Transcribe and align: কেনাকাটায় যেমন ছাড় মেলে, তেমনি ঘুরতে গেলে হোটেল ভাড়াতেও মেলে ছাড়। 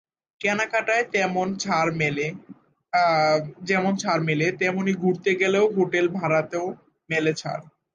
কেনাকাটায় 0.41 1.05
যেমন 3.63 3.93
ছাড় 3.97 4.21
মেলে, 4.27 4.47
তেমনি 4.61 4.91
ঘুরতে 5.01 5.31
গেলে 5.41 5.59
হোটেল 5.77 6.05
ভাড়াতেও 6.17 6.65
মেলে 7.09 7.31
ছাড়। 7.41 7.61